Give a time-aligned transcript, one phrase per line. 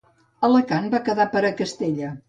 [0.47, 2.15] Alacant va quedar per a Castella.